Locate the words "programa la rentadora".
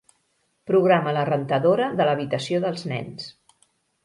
0.71-1.91